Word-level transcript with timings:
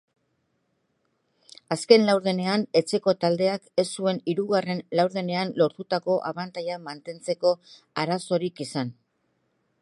Azken 1.75 2.05
laurdenean 2.07 2.65
etxeko 2.81 3.13
taldeak 3.25 3.69
ez 3.83 3.85
zuen 3.99 4.21
hirugarren 4.33 4.81
laurdenean 5.01 5.53
lortutako 5.63 6.17
abantaila 6.31 6.79
mantentzeko 6.89 7.53
arazorik 8.05 8.65
izan. 8.69 8.93